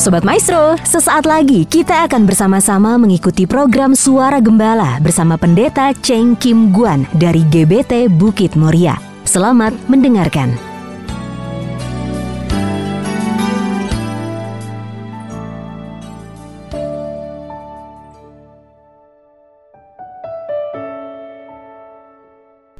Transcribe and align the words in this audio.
Sobat 0.00 0.24
Maestro, 0.24 0.80
sesaat 0.80 1.28
lagi 1.28 1.68
kita 1.68 2.08
akan 2.08 2.24
bersama-sama 2.24 2.96
mengikuti 2.96 3.44
program 3.44 3.92
Suara 3.92 4.40
Gembala 4.40 4.96
bersama 4.96 5.36
Pendeta 5.36 5.92
Cheng 5.92 6.40
Kim 6.40 6.72
Guan 6.72 7.04
dari 7.12 7.44
GBT 7.44 8.08
Bukit 8.08 8.56
Moria. 8.56 8.96
Selamat 9.28 9.76
mendengarkan. 9.92 10.56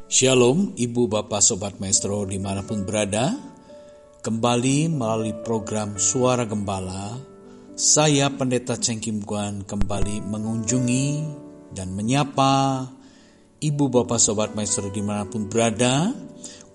Shalom, 0.09 0.73
Ibu 0.73 1.05
Bapak 1.05 1.45
Sobat 1.45 1.77
Maestro 1.85 2.25
di 2.25 2.41
mana 2.41 2.65
pun 2.65 2.89
berada. 2.89 3.50
Kembali 4.21 4.93
melalui 4.93 5.33
program 5.33 5.97
Suara 5.97 6.45
Gembala, 6.45 7.17
saya 7.73 8.29
Pendeta 8.29 8.77
Cengkim 8.77 9.25
Guan 9.25 9.65
kembali 9.65 10.21
mengunjungi 10.21 11.09
dan 11.73 11.97
menyapa 11.97 12.85
Ibu 13.65 13.89
Bapak 13.89 14.21
Sobat 14.21 14.53
Maestro 14.53 14.93
di 14.93 15.01
mana 15.01 15.25
pun 15.25 15.49
berada 15.49 16.13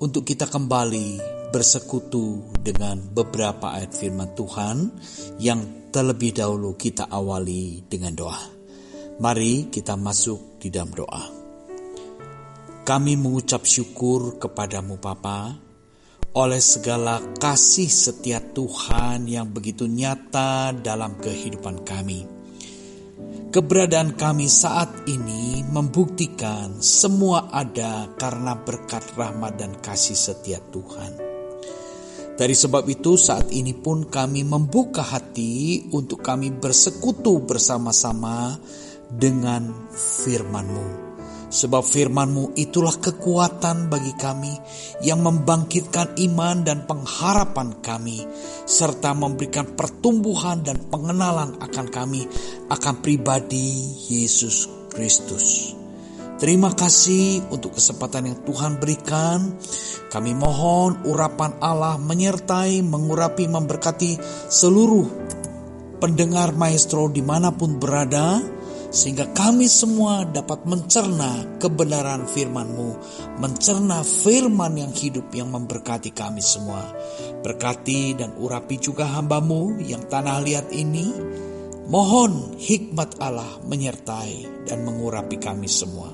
untuk 0.01 0.25
kita 0.25 0.49
kembali 0.49 1.21
bersekutu 1.53 2.49
dengan 2.65 3.13
beberapa 3.13 3.77
ayat 3.77 3.93
firman 3.93 4.33
Tuhan 4.33 4.77
yang 5.37 5.93
terlebih 5.93 6.33
dahulu 6.33 6.73
kita 6.73 7.13
awali 7.13 7.85
dengan 7.85 8.17
doa. 8.17 8.41
Mari 9.21 9.69
kita 9.69 9.93
masuk 9.93 10.57
di 10.57 10.73
dalam 10.73 10.89
doa. 10.97 11.23
Kami 12.81 13.13
mengucap 13.21 13.69
syukur 13.69 14.41
kepadamu 14.41 14.97
Bapa 14.97 15.64
oleh 16.35 16.59
segala 16.59 17.23
kasih 17.39 17.87
setia 17.87 18.43
Tuhan 18.43 19.23
yang 19.23 19.47
begitu 19.55 19.87
nyata 19.87 20.75
dalam 20.75 21.15
kehidupan 21.15 21.87
kami. 21.87 22.27
Keberadaan 23.55 24.19
kami 24.19 24.51
saat 24.51 25.07
ini 25.07 25.63
membuktikan 25.63 26.83
semua 26.83 27.47
ada 27.55 28.11
karena 28.19 28.51
berkat 28.59 29.15
rahmat 29.15 29.55
dan 29.55 29.79
kasih 29.79 30.19
setia 30.19 30.59
Tuhan. 30.59 31.23
Dari 32.35 32.51
sebab 32.51 32.83
itu 32.91 33.15
saat 33.15 33.47
ini 33.55 33.71
pun 33.71 34.11
kami 34.11 34.43
membuka 34.43 35.07
hati 35.07 35.87
untuk 35.95 36.19
kami 36.19 36.51
bersekutu 36.51 37.47
bersama-sama 37.47 38.59
dengan 39.07 39.87
firman-Mu 39.95 41.04
Sebab 41.55 41.87
firmanmu 41.87 42.59
itulah 42.59 42.99
kekuatan 42.99 43.87
bagi 43.87 44.11
kami 44.19 44.51
yang 45.07 45.23
membangkitkan 45.23 46.19
iman 46.27 46.67
dan 46.67 46.83
pengharapan 46.83 47.79
kami, 47.79 48.27
serta 48.67 49.15
memberikan 49.15 49.71
pertumbuhan 49.71 50.67
dan 50.67 50.75
pengenalan 50.91 51.55
akan 51.63 51.87
kami 51.87 52.27
akan 52.67 52.95
pribadi 52.99 53.87
Yesus 54.11 54.67
Kristus. 54.91 55.71
Terima 56.35 56.75
kasih 56.75 57.47
untuk 57.47 57.79
kesempatan 57.79 58.35
yang 58.35 58.39
Tuhan 58.43 58.75
berikan. 58.75 59.55
Kami 60.11 60.35
mohon 60.35 61.07
urapan 61.07 61.55
Allah 61.63 61.95
menyertai, 61.95 62.83
mengurapi, 62.83 63.47
memberkati 63.47 64.19
seluruh 64.51 65.07
pendengar 66.03 66.51
maestro 66.51 67.07
di 67.07 67.23
mana 67.23 67.55
pun 67.55 67.79
berada 67.79 68.43
sehingga 68.95 69.27
kami 69.35 69.67
semua 69.67 70.23
dapat 70.23 70.63
mencerna 70.63 71.59
kebenaran 71.59 72.23
firman-Mu, 72.31 72.89
mencerna 73.43 74.07
firman 74.07 74.79
yang 74.79 74.95
hidup 74.95 75.27
yang 75.35 75.51
memberkati 75.51 76.15
kami 76.15 76.39
semua. 76.39 76.95
Berkati 77.43 78.15
dan 78.15 78.39
urapi 78.39 78.79
juga 78.79 79.03
hamba-Mu 79.19 79.83
yang 79.83 80.07
tanah 80.07 80.39
liat 80.39 80.71
ini, 80.71 81.11
mohon 81.91 82.55
hikmat 82.55 83.19
Allah 83.19 83.59
menyertai 83.67 84.63
dan 84.63 84.87
mengurapi 84.87 85.43
kami 85.43 85.67
semua. 85.67 86.07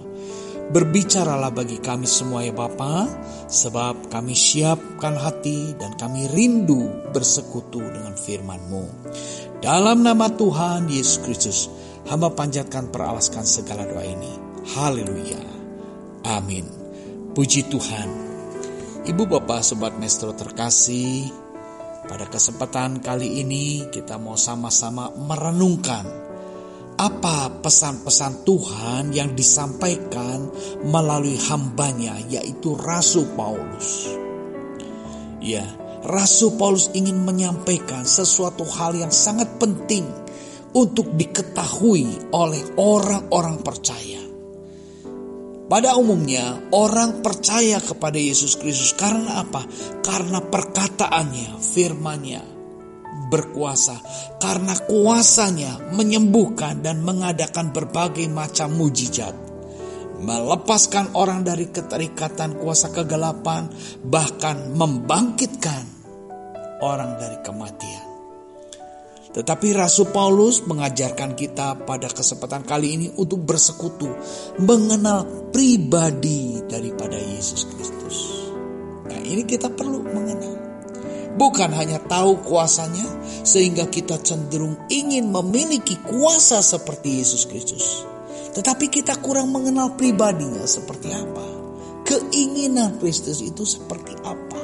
Berbicaralah 0.71 1.51
bagi 1.53 1.83
kami 1.83 2.09
semua 2.09 2.47
ya 2.47 2.55
Bapa, 2.55 3.05
sebab 3.45 4.09
kami 4.09 4.33
siapkan 4.33 5.19
hati 5.21 5.77
dan 5.77 5.99
kami 5.99 6.31
rindu 6.33 7.13
bersekutu 7.13 7.83
dengan 7.83 8.17
firman-Mu. 8.17 8.83
Dalam 9.61 10.01
nama 10.01 10.31
Tuhan 10.31 10.89
Yesus 10.89 11.21
Kristus, 11.21 11.59
Hamba 12.09 12.33
panjatkan 12.33 12.89
peralaskan 12.89 13.45
segala 13.45 13.85
doa 13.85 14.01
ini. 14.01 14.33
Haleluya. 14.73 15.41
Amin. 16.25 16.65
Puji 17.33 17.69
Tuhan. 17.69 18.09
Ibu 19.01 19.23
bapak 19.25 19.65
sobat 19.65 19.97
maestro 19.97 20.33
terkasih, 20.37 21.29
pada 22.05 22.29
kesempatan 22.29 23.01
kali 23.01 23.41
ini 23.41 23.89
kita 23.89 24.21
mau 24.21 24.37
sama-sama 24.37 25.09
merenungkan 25.13 26.05
apa 27.01 27.49
pesan-pesan 27.65 28.45
Tuhan 28.45 29.09
yang 29.09 29.33
disampaikan 29.33 30.53
melalui 30.85 31.33
hambanya 31.49 32.13
yaitu 32.29 32.77
Rasul 32.77 33.25
Paulus. 33.33 34.05
Ya, 35.41 35.65
Rasul 36.05 36.53
Paulus 36.61 36.93
ingin 36.93 37.25
menyampaikan 37.25 38.05
sesuatu 38.05 38.61
hal 38.69 38.93
yang 38.93 39.09
sangat 39.09 39.49
penting 39.57 40.05
untuk 40.71 41.15
diketahui 41.15 42.31
oleh 42.31 42.63
orang-orang 42.79 43.59
percaya. 43.59 44.21
Pada 45.71 45.95
umumnya, 45.95 46.67
orang 46.75 47.23
percaya 47.23 47.79
kepada 47.79 48.19
Yesus 48.19 48.59
Kristus 48.59 48.91
karena 48.91 49.39
apa? 49.39 49.63
Karena 50.03 50.43
perkataannya, 50.43 51.63
firmannya 51.63 52.43
berkuasa. 53.31 53.95
Karena 54.35 54.75
kuasanya 54.83 55.95
menyembuhkan 55.95 56.83
dan 56.83 56.99
mengadakan 57.07 57.71
berbagai 57.71 58.27
macam 58.27 58.75
mujizat. 58.75 59.31
Melepaskan 60.19 61.15
orang 61.15 61.47
dari 61.47 61.71
keterikatan 61.71 62.59
kuasa 62.59 62.91
kegelapan, 62.91 63.71
bahkan 64.03 64.75
membangkitkan 64.75 65.87
orang 66.83 67.15
dari 67.15 67.39
kematian. 67.47 68.10
Tetapi 69.31 69.71
Rasul 69.71 70.11
Paulus 70.11 70.59
mengajarkan 70.67 71.39
kita 71.39 71.87
pada 71.87 72.11
kesempatan 72.11 72.67
kali 72.67 72.99
ini 72.99 73.07
untuk 73.15 73.47
bersekutu, 73.47 74.11
mengenal 74.59 75.51
pribadi 75.55 76.59
daripada 76.67 77.15
Yesus 77.15 77.63
Kristus. 77.71 78.17
Nah, 79.07 79.19
ini 79.23 79.47
kita 79.47 79.71
perlu 79.71 80.03
mengenal. 80.03 80.55
Bukan 81.39 81.71
hanya 81.71 82.03
tahu 82.03 82.43
kuasanya, 82.43 83.07
sehingga 83.47 83.87
kita 83.87 84.19
cenderung 84.19 84.75
ingin 84.91 85.31
memiliki 85.31 85.95
kuasa 86.03 86.59
seperti 86.59 87.23
Yesus 87.23 87.47
Kristus. 87.47 88.03
Tetapi 88.51 88.91
kita 88.91 89.15
kurang 89.23 89.55
mengenal 89.55 89.95
pribadinya 89.95 90.67
seperti 90.67 91.07
apa. 91.15 91.45
Keinginan 92.03 92.99
Kristus 92.99 93.39
itu 93.39 93.63
seperti 93.63 94.11
apa. 94.27 94.59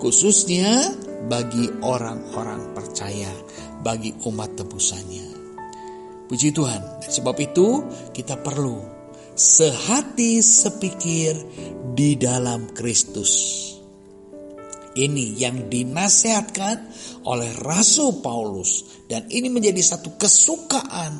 Khususnya 0.00 0.88
bagi 1.28 1.68
orang-orang 1.84 2.72
percaya 2.72 3.28
bagi 3.84 4.16
umat 4.24 4.56
tebusannya. 4.56 5.26
Puji 6.24 6.56
Tuhan, 6.56 7.04
sebab 7.04 7.36
itu 7.36 7.84
kita 8.16 8.40
perlu 8.40 8.80
sehati 9.36 10.40
sepikir 10.40 11.36
di 11.92 12.16
dalam 12.16 12.72
Kristus. 12.72 13.60
Ini 14.94 15.36
yang 15.36 15.68
dinasehatkan 15.68 16.76
oleh 17.26 17.50
Rasul 17.60 18.22
Paulus 18.22 19.04
dan 19.10 19.26
ini 19.28 19.50
menjadi 19.50 19.82
satu 19.82 20.14
kesukaan 20.14 21.18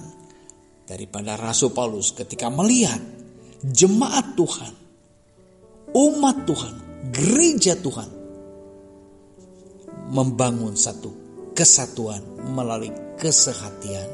daripada 0.87 1.35
Rasul 1.35 1.75
Paulus 1.75 2.15
ketika 2.15 2.49
melihat 2.55 3.03
jemaat 3.67 4.39
Tuhan, 4.39 4.73
umat 5.91 6.37
Tuhan, 6.47 6.75
gereja 7.11 7.75
Tuhan 7.75 8.09
membangun 10.15 10.79
satu 10.79 11.24
kesatuan 11.55 12.21
melalui 12.51 12.91
kesehatian 13.17 14.11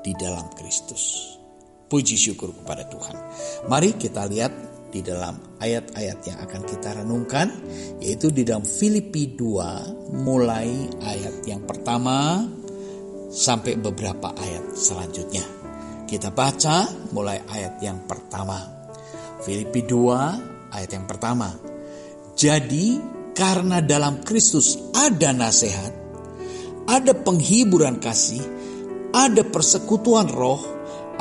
di 0.00 0.16
dalam 0.16 0.48
Kristus. 0.56 1.36
Puji 1.86 2.16
syukur 2.16 2.56
kepada 2.56 2.88
Tuhan. 2.88 3.16
Mari 3.68 4.00
kita 4.00 4.24
lihat 4.26 4.52
di 4.90 5.04
dalam 5.06 5.38
ayat-ayat 5.62 6.18
yang 6.26 6.38
akan 6.42 6.62
kita 6.66 6.90
renungkan 6.98 7.46
yaitu 8.02 8.32
di 8.34 8.42
dalam 8.42 8.66
Filipi 8.66 9.38
2 9.38 10.18
mulai 10.18 10.66
ayat 11.04 11.46
yang 11.46 11.62
pertama 11.62 12.42
sampai 13.30 13.78
beberapa 13.78 14.34
ayat 14.34 14.74
selanjutnya. 14.74 15.46
Kita 16.10 16.34
baca 16.34 16.90
mulai 17.14 17.38
ayat 17.46 17.78
yang 17.78 18.02
pertama. 18.08 18.58
Filipi 19.46 19.86
2 19.86 20.74
ayat 20.74 20.90
yang 20.90 21.06
pertama. 21.06 21.54
Jadi 22.34 22.98
karena 23.36 23.78
dalam 23.78 24.22
Kristus 24.26 24.74
ada 24.90 25.30
nasihat 25.30 25.99
ada 26.90 27.14
penghiburan 27.14 28.02
kasih, 28.02 28.42
ada 29.14 29.46
persekutuan 29.46 30.26
roh, 30.26 30.58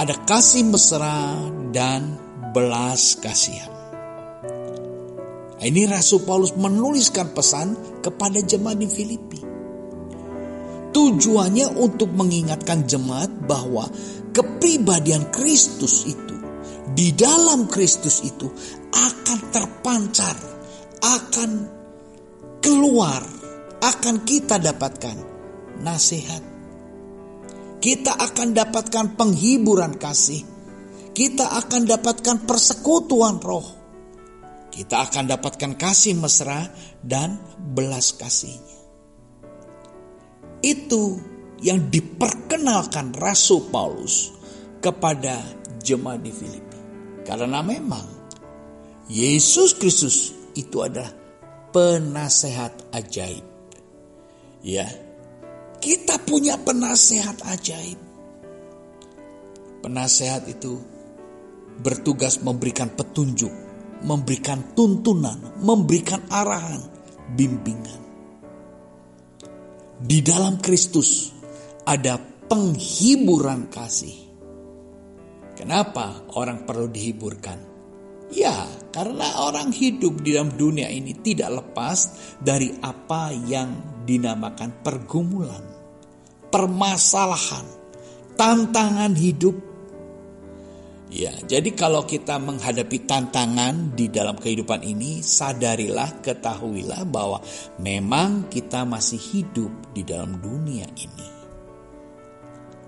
ada 0.01 0.17
kasih 0.25 0.65
mesra 0.65 1.37
dan 1.69 2.17
belas 2.49 3.21
kasihan. 3.21 3.69
Ini 5.61 5.85
Rasul 5.85 6.25
Paulus 6.25 6.57
menuliskan 6.57 7.29
pesan 7.37 8.01
kepada 8.01 8.41
jemaat 8.41 8.81
di 8.81 8.89
Filipi. 8.89 9.39
Tujuannya 10.89 11.77
untuk 11.77 12.17
mengingatkan 12.17 12.89
jemaat 12.89 13.29
bahwa 13.45 13.85
kepribadian 14.33 15.29
Kristus 15.29 16.09
itu 16.09 16.35
di 16.97 17.13
dalam 17.13 17.69
Kristus 17.69 18.25
itu 18.25 18.49
akan 18.89 19.39
terpancar, 19.53 20.33
akan 21.05 21.49
keluar, 22.57 23.21
akan 23.85 24.15
kita 24.25 24.57
dapatkan 24.57 25.28
nasihat. 25.81 26.43
Kita 27.79 28.19
akan 28.19 28.51
dapatkan 28.51 29.15
penghiburan 29.15 29.95
kasih. 29.95 30.43
Kita 31.15 31.55
akan 31.55 31.87
dapatkan 31.87 32.43
persekutuan 32.43 33.39
roh. 33.39 33.67
Kita 34.69 35.03
akan 35.07 35.31
dapatkan 35.31 35.75
kasih 35.79 36.15
mesra 36.19 36.67
dan 36.99 37.39
belas 37.57 38.15
kasihnya. 38.15 38.79
Itu 40.59 41.19
yang 41.63 41.87
diperkenalkan 41.87 43.15
Rasul 43.15 43.67
Paulus 43.71 44.31
kepada 44.83 45.39
jemaat 45.83 46.23
di 46.23 46.31
Filipi. 46.31 46.79
Karena 47.23 47.63
memang 47.63 48.07
Yesus 49.07 49.75
Kristus 49.75 50.35
itu 50.55 50.83
adalah 50.83 51.11
penasehat 51.71 52.91
ajaib. 52.93 53.45
Ya, 54.59 54.87
punya 56.29 56.61
penasehat 56.61 57.41
ajaib. 57.41 57.97
Penasehat 59.81 60.45
itu 60.45 60.77
bertugas 61.81 62.37
memberikan 62.45 62.93
petunjuk, 62.93 63.49
memberikan 64.05 64.77
tuntunan, 64.77 65.57
memberikan 65.57 66.21
arahan, 66.29 66.85
bimbingan. 67.33 67.97
Di 69.97 70.21
dalam 70.21 70.61
Kristus 70.61 71.33
ada 71.83 72.21
penghiburan 72.21 73.67
kasih. 73.73 74.29
Kenapa 75.57 76.29
orang 76.37 76.63
perlu 76.63 76.87
dihiburkan? 76.87 77.59
Ya, 78.29 78.69
karena 78.93 79.41
orang 79.41 79.73
hidup 79.73 80.21
di 80.21 80.37
dalam 80.37 80.53
dunia 80.53 80.85
ini 80.87 81.17
tidak 81.17 81.49
lepas 81.49 82.13
dari 82.37 82.77
apa 82.79 83.33
yang 83.33 84.01
dinamakan 84.05 84.85
pergumulan, 84.85 85.78
permasalahan, 86.49 87.65
tantangan 88.37 89.13
hidup. 89.15 89.55
Ya, 91.09 91.33
jadi 91.41 91.73
kalau 91.73 92.05
kita 92.05 92.37
menghadapi 92.37 93.09
tantangan 93.09 93.97
di 93.97 94.13
dalam 94.13 94.37
kehidupan 94.37 94.85
ini, 94.85 95.25
sadarilah, 95.25 96.21
ketahuilah 96.21 97.01
bahwa 97.09 97.41
memang 97.81 98.45
kita 98.45 98.85
masih 98.85 99.17
hidup 99.17 99.89
di 99.89 100.05
dalam 100.05 100.37
dunia 100.37 100.85
ini. 100.85 101.39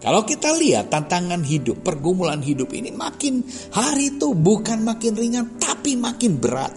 Kalau 0.02 0.26
kita 0.26 0.54
lihat 0.58 0.90
tantangan 0.90 1.46
hidup, 1.46 1.86
pergumulan 1.86 2.42
hidup 2.42 2.74
ini 2.74 2.90
makin 2.90 3.46
hari 3.74 4.18
itu 4.18 4.34
bukan 4.34 4.82
makin 4.82 5.14
ringan 5.14 5.46
tapi 5.62 5.94
makin 5.94 6.42
berat. 6.42 6.74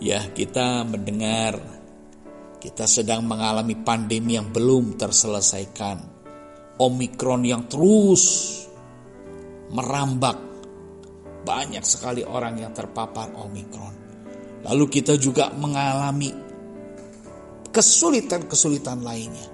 Ya, 0.00 0.24
kita 0.32 0.84
mendengar 0.84 1.81
kita 2.62 2.86
sedang 2.86 3.26
mengalami 3.26 3.74
pandemi 3.74 4.38
yang 4.38 4.54
belum 4.54 4.94
terselesaikan. 4.94 5.98
Omikron 6.78 7.42
yang 7.42 7.66
terus 7.66 8.24
merambak. 9.74 10.38
Banyak 11.42 11.82
sekali 11.82 12.22
orang 12.22 12.62
yang 12.62 12.70
terpapar 12.70 13.34
Omikron. 13.34 13.94
Lalu 14.62 14.84
kita 14.86 15.18
juga 15.18 15.50
mengalami 15.50 16.30
kesulitan-kesulitan 17.74 19.02
lainnya 19.02 19.52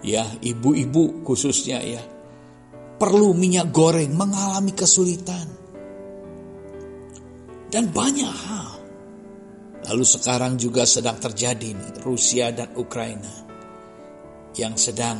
ya 0.00 0.24
ibu-ibu 0.40 1.20
khususnya 1.24 1.78
ya 1.84 2.00
perlu 2.96 3.36
minyak 3.36 3.68
goreng 3.68 4.12
mengalami 4.16 4.72
kesulitan 4.72 5.48
dan 7.70 7.86
banyak 7.94 8.26
hal. 8.26 8.69
Lalu 9.90 10.06
sekarang 10.06 10.54
juga 10.54 10.86
sedang 10.86 11.18
terjadi 11.18 11.74
nih 11.74 12.06
Rusia 12.06 12.54
dan 12.54 12.78
Ukraina 12.78 13.50
yang 14.54 14.78
sedang 14.78 15.18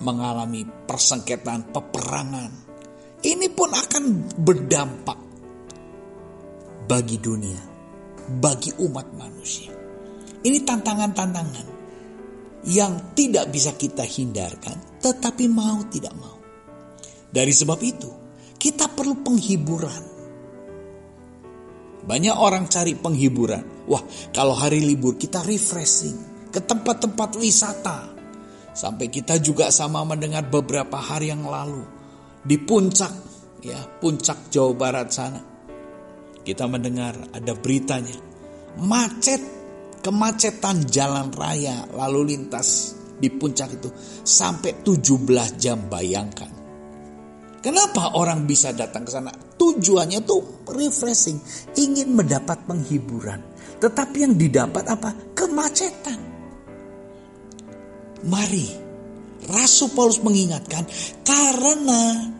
mengalami 0.00 0.64
persengketaan 0.64 1.68
peperangan. 1.68 2.52
Ini 3.20 3.46
pun 3.52 3.68
akan 3.76 4.04
berdampak 4.40 5.20
bagi 6.88 7.20
dunia, 7.20 7.60
bagi 8.40 8.72
umat 8.80 9.12
manusia. 9.20 9.68
Ini 10.40 10.64
tantangan-tantangan 10.64 11.68
yang 12.64 13.12
tidak 13.12 13.52
bisa 13.52 13.76
kita 13.76 14.04
hindarkan, 14.04 15.00
tetapi 15.04 15.44
mau 15.52 15.84
tidak 15.92 16.16
mau. 16.16 16.40
Dari 17.28 17.52
sebab 17.52 17.80
itu, 17.84 18.08
kita 18.56 18.88
perlu 18.88 19.20
penghiburan. 19.20 20.04
Banyak 22.04 22.36
orang 22.36 22.68
cari 22.68 22.96
penghiburan. 22.96 23.73
Wah, 23.84 24.02
kalau 24.32 24.56
hari 24.56 24.80
libur 24.80 25.20
kita 25.20 25.44
refreshing 25.44 26.48
ke 26.48 26.60
tempat-tempat 26.62 27.30
wisata. 27.36 27.98
Sampai 28.74 29.06
kita 29.06 29.38
juga 29.38 29.70
sama 29.70 30.02
mendengar 30.02 30.50
beberapa 30.50 30.98
hari 30.98 31.30
yang 31.30 31.46
lalu 31.46 31.86
di 32.42 32.58
puncak, 32.58 33.12
ya, 33.62 33.78
puncak 34.02 34.50
Jawa 34.50 34.74
Barat 34.74 35.08
sana. 35.14 35.40
Kita 36.42 36.66
mendengar 36.66 37.14
ada 37.30 37.54
beritanya. 37.54 38.18
Macet 38.82 39.38
kemacetan 40.02 40.84
jalan 40.90 41.30
raya 41.30 41.86
lalu 41.94 42.34
lintas 42.34 42.98
di 43.14 43.30
puncak 43.30 43.78
itu 43.78 43.88
sampai 44.26 44.82
17 44.82 45.54
jam 45.56 45.86
bayangkan. 45.86 46.50
Kenapa 47.64 48.12
orang 48.20 48.44
bisa 48.44 48.76
datang 48.76 49.08
ke 49.08 49.10
sana? 49.14 49.32
Tujuannya 49.32 50.20
tuh 50.28 50.68
refreshing, 50.68 51.40
ingin 51.80 52.12
mendapat 52.12 52.60
penghiburan. 52.68 53.40
Tetapi 53.80 54.16
yang 54.22 54.34
didapat 54.38 54.84
apa? 54.86 55.10
Kemacetan. 55.34 56.20
Mari, 58.24 58.66
Rasul 59.52 59.92
Paulus 59.92 60.24
mengingatkan 60.24 60.88
karena 61.20 62.32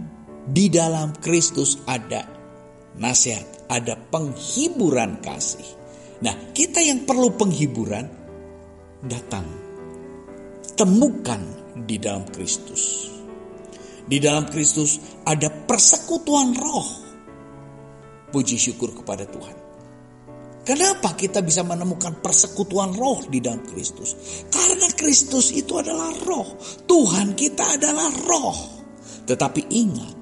di 0.48 0.72
dalam 0.72 1.12
Kristus 1.20 1.80
ada 1.84 2.24
nasihat, 2.96 3.68
ada 3.68 3.96
penghiburan 3.96 5.20
kasih. 5.20 5.66
Nah, 6.24 6.54
kita 6.56 6.80
yang 6.80 7.04
perlu 7.04 7.36
penghiburan 7.36 8.06
datang. 9.04 9.44
Temukan 10.74 11.42
di 11.84 12.00
dalam 12.00 12.24
Kristus. 12.32 13.12
Di 14.04 14.20
dalam 14.20 14.48
Kristus 14.48 15.00
ada 15.24 15.48
persekutuan 15.48 16.56
roh. 16.56 16.88
Puji 18.32 18.56
syukur 18.58 18.92
kepada 18.96 19.28
Tuhan. 19.28 19.63
Kenapa 20.64 21.12
kita 21.12 21.44
bisa 21.44 21.60
menemukan 21.60 22.24
persekutuan 22.24 22.96
roh 22.96 23.20
di 23.28 23.44
dalam 23.44 23.60
Kristus? 23.68 24.16
Karena 24.48 24.88
Kristus 24.96 25.52
itu 25.52 25.76
adalah 25.76 26.08
roh. 26.24 26.56
Tuhan 26.88 27.36
kita 27.36 27.76
adalah 27.76 28.08
roh. 28.24 28.60
Tetapi 29.28 29.60
ingat, 29.68 30.16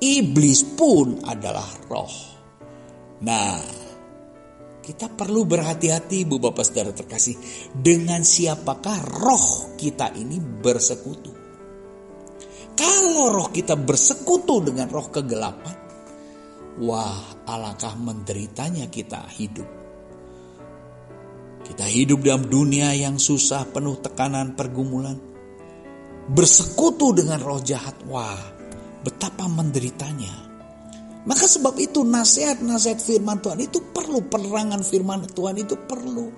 iblis 0.00 0.60
pun 0.80 1.20
adalah 1.28 1.68
roh. 1.92 2.16
Nah, 3.20 3.60
kita 4.80 5.12
perlu 5.12 5.44
berhati-hati 5.44 6.24
Bu 6.24 6.40
Bapak 6.40 6.64
Saudara 6.64 6.96
terkasih 6.96 7.36
dengan 7.76 8.24
siapakah 8.24 9.20
roh 9.20 9.76
kita 9.76 10.16
ini 10.16 10.40
bersekutu. 10.40 11.36
Kalau 12.72 13.28
roh 13.28 13.48
kita 13.52 13.76
bersekutu 13.76 14.64
dengan 14.64 14.88
roh 14.88 15.08
kegelapan, 15.12 15.85
wah 16.80 17.44
alangkah 17.48 17.96
menderitanya 17.96 18.88
kita 18.92 19.24
hidup. 19.36 19.68
Kita 21.66 21.82
hidup 21.82 22.22
dalam 22.22 22.46
dunia 22.46 22.94
yang 22.94 23.18
susah, 23.18 23.66
penuh 23.74 23.98
tekanan, 23.98 24.54
pergumulan. 24.54 25.18
Bersekutu 26.30 27.10
dengan 27.10 27.42
roh 27.42 27.58
jahat, 27.58 28.06
wah 28.06 28.38
betapa 29.02 29.50
menderitanya. 29.50 30.46
Maka 31.26 31.50
sebab 31.50 31.74
itu 31.82 32.06
nasihat-nasihat 32.06 33.02
firman 33.02 33.42
Tuhan 33.42 33.58
itu 33.66 33.82
perlu, 33.90 34.22
penerangan 34.30 34.82
firman 34.86 35.26
Tuhan 35.26 35.58
itu 35.58 35.74
perlu. 35.74 36.30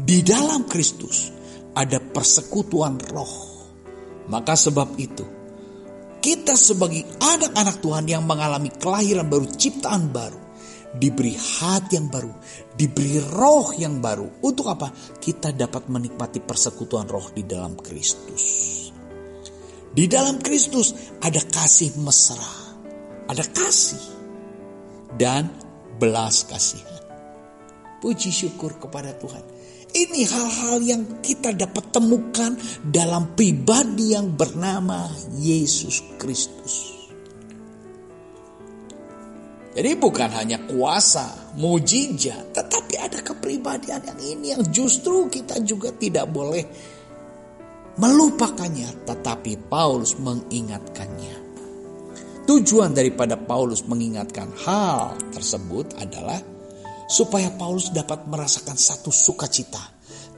Di 0.00 0.24
dalam 0.24 0.64
Kristus 0.64 1.28
ada 1.76 2.00
persekutuan 2.00 2.96
roh. 3.12 3.52
Maka 4.32 4.56
sebab 4.56 4.96
itu 4.96 5.35
kita 6.26 6.58
sebagai 6.58 7.06
anak-anak 7.22 7.78
Tuhan 7.78 8.10
yang 8.10 8.26
mengalami 8.26 8.74
kelahiran 8.74 9.30
baru, 9.30 9.46
ciptaan 9.46 10.10
baru, 10.10 10.42
diberi 10.98 11.38
hati 11.38 11.94
yang 11.94 12.10
baru, 12.10 12.34
diberi 12.74 13.22
roh 13.22 13.70
yang 13.78 14.02
baru. 14.02 14.42
Untuk 14.42 14.66
apa? 14.66 14.90
Kita 15.22 15.54
dapat 15.54 15.86
menikmati 15.86 16.42
persekutuan 16.42 17.06
roh 17.06 17.30
di 17.30 17.46
dalam 17.46 17.78
Kristus. 17.78 18.42
Di 19.94 20.10
dalam 20.10 20.42
Kristus 20.42 21.14
ada 21.22 21.38
kasih 21.46 21.94
mesra 22.02 22.66
ada 23.26 23.42
kasih 23.42 24.02
dan 25.18 25.50
belas 25.98 26.46
kasihan. 26.46 27.02
Puji 27.98 28.30
syukur 28.30 28.78
kepada 28.78 29.16
Tuhan. 29.18 29.42
Ini 29.94 30.20
hal-hal 30.26 30.78
yang 30.82 31.02
kita 31.22 31.54
dapat 31.54 31.94
temukan 31.94 32.58
dalam 32.82 33.38
pribadi 33.38 34.12
yang 34.16 34.34
bernama 34.34 35.06
Yesus 35.38 36.02
Kristus. 36.18 36.96
Jadi 39.76 39.92
bukan 40.00 40.32
hanya 40.32 40.64
kuasa, 40.64 41.52
mujizat, 41.60 42.56
tetapi 42.56 42.96
ada 42.96 43.20
kepribadian 43.20 44.00
yang 44.08 44.20
ini 44.24 44.46
yang 44.56 44.64
justru 44.72 45.28
kita 45.28 45.60
juga 45.60 45.92
tidak 45.92 46.32
boleh 46.32 46.64
melupakannya, 48.00 49.04
tetapi 49.04 49.68
Paulus 49.68 50.16
mengingatkannya. 50.16 51.44
Tujuan 52.48 52.96
daripada 52.96 53.36
Paulus 53.36 53.84
mengingatkan 53.84 54.48
hal 54.64 55.12
tersebut 55.34 55.92
adalah 56.00 56.40
supaya 57.06 57.54
Paulus 57.54 57.94
dapat 57.94 58.26
merasakan 58.26 58.74
satu 58.74 59.14
sukacita, 59.14 59.80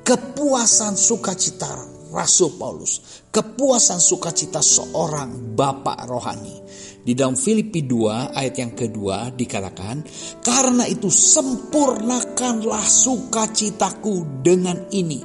kepuasan 0.05 0.95
sukacita 0.95 1.99
Rasul 2.09 2.57
Paulus, 2.57 3.25
kepuasan 3.29 4.01
sukacita 4.01 4.65
seorang 4.65 5.53
bapak 5.53 6.09
rohani 6.09 6.57
di 7.05 7.17
dalam 7.17 7.37
Filipi 7.37 7.85
2 7.85 8.37
ayat 8.37 8.55
yang 8.57 8.73
kedua 8.77 9.33
dikatakan, 9.33 10.05
karena 10.45 10.85
itu 10.89 11.09
sempurnakanlah 11.09 12.85
sukacitaku 12.85 14.45
dengan 14.45 14.89
ini. 14.93 15.21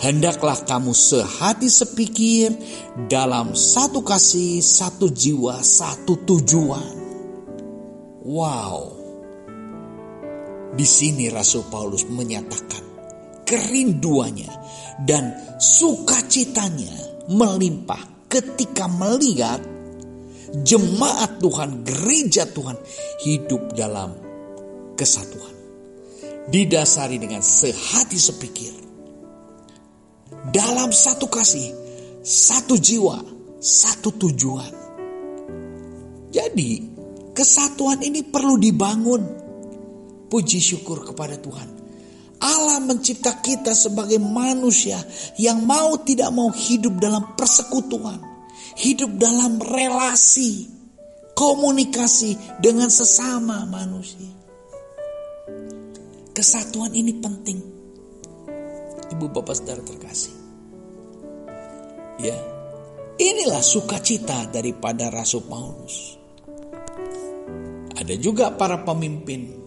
Hendaklah 0.00 0.68
kamu 0.68 0.92
sehati 0.92 1.68
sepikir 1.68 2.52
dalam 3.08 3.56
satu 3.56 4.04
kasih, 4.04 4.60
satu 4.60 5.08
jiwa, 5.08 5.64
satu 5.64 6.28
tujuan. 6.28 6.92
Wow. 8.24 9.03
Di 10.74 10.82
sini 10.82 11.30
Rasul 11.30 11.70
Paulus 11.70 12.02
menyatakan 12.10 12.82
kerinduannya 13.46 14.50
dan 15.06 15.54
sukacitanya 15.60 17.30
melimpah 17.30 18.26
ketika 18.26 18.90
melihat 18.90 19.62
jemaat 20.62 21.38
Tuhan, 21.38 21.86
gereja 21.86 22.46
Tuhan 22.50 22.78
hidup 23.22 23.74
dalam 23.78 24.14
kesatuan. 24.98 25.54
Didasari 26.50 27.16
dengan 27.16 27.40
sehati 27.40 28.18
sepikir. 28.20 28.74
Dalam 30.52 30.92
satu 30.92 31.30
kasih, 31.30 31.72
satu 32.20 32.76
jiwa, 32.76 33.16
satu 33.62 34.12
tujuan. 34.12 34.72
Jadi, 36.34 36.70
kesatuan 37.32 38.02
ini 38.04 38.26
perlu 38.26 38.60
dibangun. 38.60 39.43
Puji 40.28 40.58
syukur 40.58 41.04
kepada 41.04 41.38
Tuhan. 41.38 41.68
Allah 42.44 42.82
mencipta 42.82 43.40
kita 43.40 43.72
sebagai 43.72 44.20
manusia 44.20 45.00
yang 45.40 45.64
mau 45.64 45.96
tidak 46.02 46.28
mau 46.34 46.52
hidup 46.52 46.98
dalam 47.00 47.32
persekutuan 47.38 48.34
hidup 48.78 49.14
dalam 49.18 49.62
relasi, 49.62 50.66
komunikasi 51.34 52.58
dengan 52.58 52.90
sesama 52.90 53.62
manusia. 53.66 54.30
Kesatuan 56.34 56.90
ini 56.98 57.14
penting. 57.22 57.58
Ibu 59.14 59.30
bapak 59.30 59.54
saudara 59.54 59.82
terkasih. 59.86 60.34
Ya, 62.18 62.34
inilah 63.18 63.62
sukacita 63.62 64.50
daripada 64.50 65.10
Rasul 65.14 65.46
Paulus. 65.46 66.18
Ada 67.94 68.18
juga 68.18 68.50
para 68.50 68.82
pemimpin, 68.82 69.63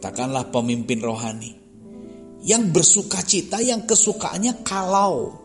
katakanlah 0.00 0.48
pemimpin 0.48 1.04
rohani, 1.04 1.52
yang 2.48 2.72
bersukacita, 2.72 3.60
yang 3.60 3.84
kesukaannya 3.84 4.64
kalau 4.64 5.36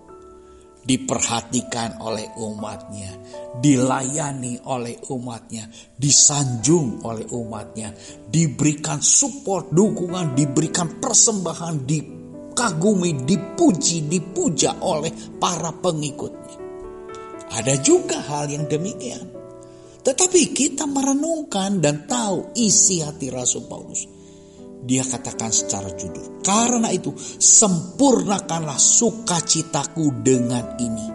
diperhatikan 0.80 2.00
oleh 2.00 2.24
umatnya, 2.40 3.12
dilayani 3.60 4.64
oleh 4.64 4.96
umatnya, 5.12 5.68
disanjung 6.00 7.04
oleh 7.04 7.28
umatnya, 7.36 7.92
diberikan 8.32 9.04
support, 9.04 9.76
dukungan, 9.76 10.40
diberikan 10.40 11.04
persembahan, 11.04 11.84
dikagumi, 11.84 13.28
dipuji, 13.28 14.08
dipuja 14.08 14.80
oleh 14.80 15.12
para 15.36 15.76
pengikutnya. 15.76 16.64
Ada 17.52 17.76
juga 17.84 18.24
hal 18.24 18.56
yang 18.56 18.72
demikian. 18.72 19.36
Tetapi 20.00 20.56
kita 20.56 20.88
merenungkan 20.88 21.84
dan 21.84 22.08
tahu 22.08 22.56
isi 22.56 23.04
hati 23.04 23.28
Rasul 23.34 23.68
Paulus 23.68 24.15
dia 24.86 25.02
katakan 25.02 25.50
secara 25.50 25.90
jujur. 25.98 26.46
Karena 26.46 26.94
itu 26.94 27.12
sempurnakanlah 27.42 28.78
sukacitaku 28.78 30.22
dengan 30.22 30.78
ini. 30.78 31.08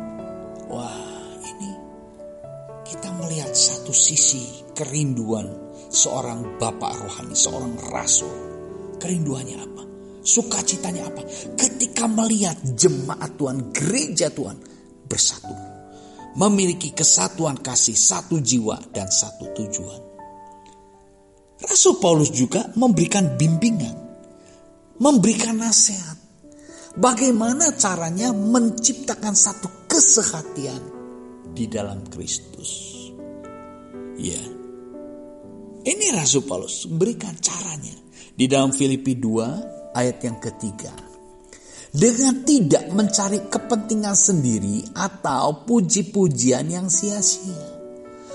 Wah 0.66 1.38
ini 1.46 1.70
kita 2.82 3.14
melihat 3.14 3.54
satu 3.54 3.94
sisi 3.94 4.66
kerinduan 4.74 5.46
seorang 5.86 6.58
bapak 6.58 6.92
rohani, 6.98 7.34
seorang 7.38 7.78
rasul. 7.94 8.34
Kerinduannya 8.98 9.56
apa? 9.62 9.82
Sukacitanya 10.20 11.08
apa? 11.08 11.22
Ketika 11.56 12.10
melihat 12.10 12.58
jemaat 12.74 13.38
Tuhan, 13.38 13.70
gereja 13.70 14.28
Tuhan 14.28 14.58
bersatu. 15.06 15.54
Memiliki 16.30 16.94
kesatuan 16.94 17.58
kasih, 17.58 17.96
satu 17.96 18.38
jiwa 18.38 18.78
dan 18.94 19.10
satu 19.10 19.50
tujuan. 19.50 20.09
Rasul 21.60 22.00
Paulus 22.00 22.32
juga 22.32 22.72
memberikan 22.76 23.36
bimbingan, 23.36 23.96
memberikan 24.96 25.60
nasihat. 25.60 26.16
Bagaimana 26.90 27.76
caranya 27.78 28.34
menciptakan 28.34 29.36
satu 29.36 29.86
kesehatian 29.86 30.82
di 31.54 31.70
dalam 31.70 32.02
Kristus. 32.10 32.98
Ya, 34.20 34.42
ini 35.86 36.06
Rasul 36.12 36.44
Paulus 36.44 36.84
memberikan 36.90 37.38
caranya 37.38 37.94
di 38.34 38.50
dalam 38.50 38.74
Filipi 38.74 39.16
2 39.16 39.94
ayat 39.94 40.18
yang 40.26 40.42
ketiga. 40.42 40.92
Dengan 41.90 42.42
tidak 42.46 42.86
mencari 42.90 43.50
kepentingan 43.50 44.14
sendiri 44.14 44.94
atau 44.94 45.66
puji-pujian 45.66 46.66
yang 46.70 46.86
sia-sia 46.86 47.69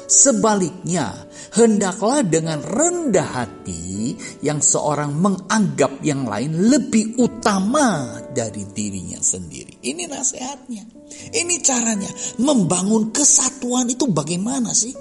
Sebaliknya, 0.05 1.25
hendaklah 1.57 2.21
dengan 2.21 2.61
rendah 2.61 3.25
hati 3.25 4.13
yang 4.45 4.61
seorang 4.61 5.17
menganggap 5.17 5.97
yang 6.05 6.29
lain 6.29 6.69
lebih 6.69 7.17
utama 7.17 8.21
dari 8.29 8.69
dirinya 8.69 9.17
sendiri. 9.17 9.81
Ini 9.81 10.05
nasihatnya. 10.05 10.85
Ini 11.33 11.55
caranya 11.65 12.09
membangun 12.37 13.09
kesatuan 13.09 13.89
itu 13.89 14.05
bagaimana 14.05 14.77
sih? 14.77 14.93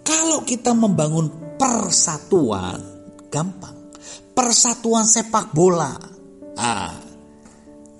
Kalau 0.00 0.48
kita 0.48 0.72
membangun 0.72 1.56
persatuan, 1.60 2.80
gampang. 3.28 3.92
Persatuan 4.32 5.04
sepak 5.04 5.52
bola. 5.52 5.92
Ah, 6.56 6.96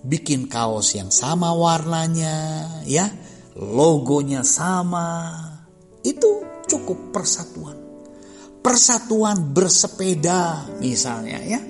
bikin 0.00 0.48
kaos 0.48 0.96
yang 0.96 1.12
sama 1.12 1.52
warnanya, 1.52 2.66
ya 2.88 3.06
logonya 3.56 4.40
sama, 4.46 5.36
itu 6.00 6.44
cukup 6.68 7.12
persatuan. 7.12 7.76
Persatuan 8.62 9.52
bersepeda 9.52 10.70
misalnya 10.78 11.38
ya. 11.42 11.60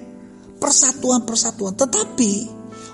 Persatuan-persatuan. 0.60 1.74
Tetapi 1.74 2.32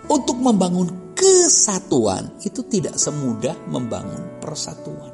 untuk 0.08 0.38
membangun 0.38 1.12
kesatuan 1.12 2.38
itu 2.46 2.62
tidak 2.70 2.96
semudah 2.96 3.58
membangun 3.68 4.38
persatuan. 4.38 5.12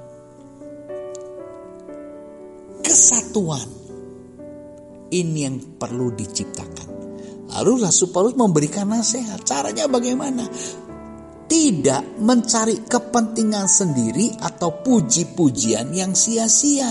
Kesatuan 2.84 3.66
ini 5.10 5.48
yang 5.48 5.56
perlu 5.80 6.12
diciptakan. 6.12 6.88
Lalu 7.56 7.88
Rasul 7.88 8.12
Paulus 8.12 8.36
memberikan 8.36 8.92
nasihat. 8.92 9.40
Caranya 9.42 9.88
bagaimana? 9.88 10.44
Tidak 11.54 12.18
mencari 12.18 12.82
kepentingan 12.82 13.70
sendiri 13.70 14.34
atau 14.42 14.74
puji-pujian 14.82 15.86
yang 15.94 16.10
sia-sia. 16.10 16.90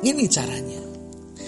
Ini 0.00 0.24
caranya. 0.32 0.80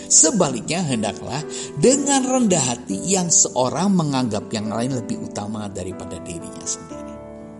Sebaliknya 0.04 0.84
hendaklah 0.84 1.40
dengan 1.80 2.28
rendah 2.28 2.60
hati 2.60 3.00
yang 3.08 3.32
seorang 3.32 3.88
menganggap 3.88 4.52
yang 4.52 4.68
lain 4.68 5.00
lebih 5.00 5.32
utama 5.32 5.64
daripada 5.72 6.20
dirinya 6.20 6.60
sendiri. 6.60 7.14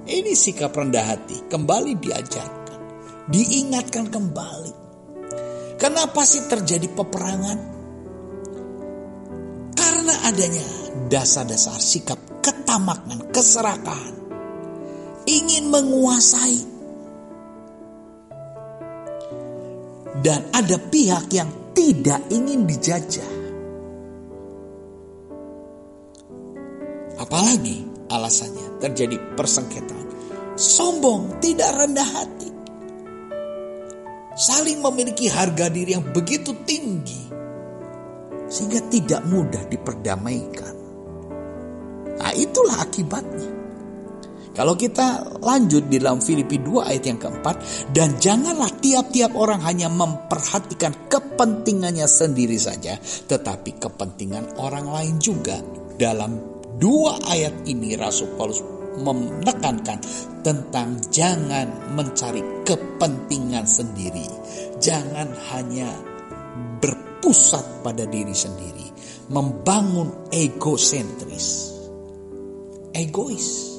Ini 0.05 0.33
sikap 0.37 0.76
rendah 0.76 1.17
hati 1.17 1.49
kembali 1.49 1.97
diajarkan, 1.97 2.81
diingatkan 3.33 4.12
kembali. 4.12 4.73
Kenapa 5.81 6.21
sih 6.29 6.45
terjadi 6.45 6.93
peperangan? 6.93 7.59
Karena 9.73 10.15
adanya 10.29 10.67
dasar-dasar 11.09 11.81
sikap 11.81 12.36
ketamakan, 12.47 13.26
keserakahan, 13.35 14.15
ingin 15.26 15.67
menguasai, 15.67 16.62
dan 20.23 20.47
ada 20.55 20.79
pihak 20.79 21.26
yang 21.35 21.50
tidak 21.75 22.23
ingin 22.31 22.62
dijajah. 22.71 23.35
Apalagi 27.19 27.83
alasannya 28.07 28.79
terjadi 28.79 29.19
persengketaan, 29.35 30.07
sombong, 30.55 31.43
tidak 31.43 31.75
rendah 31.75 32.07
hati, 32.07 32.50
saling 34.38 34.79
memiliki 34.79 35.26
harga 35.26 35.67
diri 35.67 35.99
yang 35.99 36.07
begitu 36.15 36.55
tinggi. 36.62 37.26
Sehingga 38.47 38.79
tidak 38.87 39.26
mudah 39.26 39.67
diperdamaikan. 39.67 40.75
Nah 42.17 42.33
itulah 42.33 42.81
akibatnya. 42.81 43.57
Kalau 44.57 44.73
kita 44.73 45.37
lanjut 45.45 45.85
di 45.93 46.01
dalam 46.01 46.25
Filipi 46.25 46.57
2 46.57 46.89
ayat 46.89 47.05
yang 47.05 47.21
keempat, 47.21 47.57
dan 47.93 48.17
janganlah 48.17 48.73
tiap-tiap 48.81 49.37
orang 49.37 49.61
hanya 49.61 49.93
memperhatikan 49.93 51.13
kepentingannya 51.13 52.09
sendiri 52.09 52.57
saja, 52.57 52.97
tetapi 53.29 53.77
kepentingan 53.77 54.57
orang 54.57 54.89
lain 54.89 55.21
juga. 55.21 55.61
Dalam 56.01 56.41
dua 56.81 57.21
ayat 57.29 57.69
ini 57.69 58.01
Rasul 58.01 58.33
Paulus 58.37 58.65
menekankan 58.97 60.01
tentang 60.41 61.05
jangan 61.13 61.93
mencari 61.93 62.65
kepentingan 62.65 63.69
sendiri. 63.69 64.25
Jangan 64.81 65.37
hanya 65.53 65.93
berpusat 66.81 67.85
pada 67.85 68.09
diri 68.09 68.33
sendiri, 68.33 68.89
membangun 69.29 70.33
egosentris. 70.33 71.75
Egois 72.97 73.76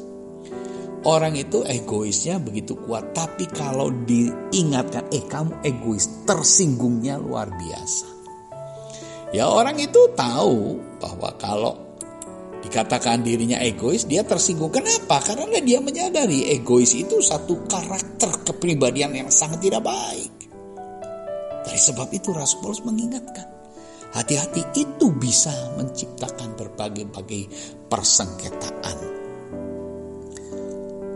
Orang 1.07 1.39
itu 1.39 1.63
egoisnya 1.63 2.36
begitu 2.36 2.75
kuat, 2.83 3.15
tapi 3.15 3.47
kalau 3.47 3.88
diingatkan, 4.03 5.07
eh 5.07 5.24
kamu 5.24 5.63
egois, 5.63 6.27
tersinggungnya 6.27 7.15
luar 7.15 7.47
biasa. 7.47 8.07
Ya 9.31 9.47
orang 9.47 9.79
itu 9.79 10.12
tahu 10.19 10.75
bahwa 11.00 11.31
kalau 11.39 11.74
dikatakan 12.59 13.24
dirinya 13.24 13.55
egois, 13.63 14.03
dia 14.03 14.27
tersinggung. 14.27 14.67
Kenapa? 14.67 15.24
Karena 15.24 15.63
dia 15.63 15.79
menyadari 15.79 16.51
egois 16.51 16.91
itu 16.91 17.24
satu 17.24 17.63
karakter 17.71 18.43
kepribadian 18.43 19.15
yang 19.15 19.29
sangat 19.31 19.63
tidak 19.63 19.88
baik. 19.88 20.33
Dari 21.63 21.79
sebab 21.79 22.12
itu 22.12 22.36
Rasul 22.36 22.59
Paulus 22.59 22.83
mengingatkan, 22.83 23.47
hati-hati 24.15 24.61
itu 24.77 25.11
bisa 25.15 25.51
menciptakan 25.75 26.55
berbagai-bagai 26.55 27.43
persengketaan 27.91 29.17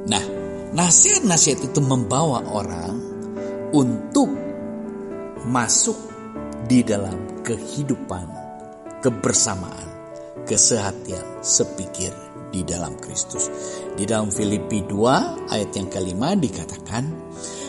Nah, 0.02 0.24
nasihat-nasihat 0.74 1.72
itu 1.72 1.80
membawa 1.84 2.42
orang 2.50 2.98
untuk 3.72 4.30
masuk 5.46 5.98
di 6.66 6.82
dalam 6.82 7.44
kehidupan, 7.46 8.26
kebersamaan, 9.06 9.90
kesehatian, 10.50 11.24
sepikir 11.46 12.14
di 12.50 12.66
dalam 12.66 12.98
Kristus. 12.98 13.48
Di 13.94 14.10
dalam 14.10 14.34
Filipi 14.34 14.82
2 14.84 15.54
ayat 15.54 15.72
yang 15.78 15.88
kelima 15.88 16.34
dikatakan, 16.34 17.06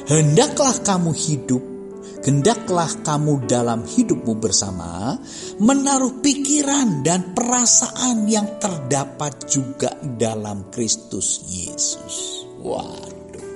Hendaklah 0.08 0.82
kamu 0.82 1.14
hidup 1.14 1.62
Hendaklah 2.22 3.02
kamu 3.02 3.50
dalam 3.50 3.82
hidupmu 3.82 4.38
bersama 4.38 5.18
menaruh 5.58 6.22
pikiran 6.22 7.02
dan 7.02 7.34
perasaan 7.34 8.30
yang 8.30 8.62
terdapat 8.62 9.50
juga 9.50 9.90
dalam 9.98 10.70
Kristus 10.70 11.42
Yesus. 11.50 12.46
Waduh, 12.62 13.50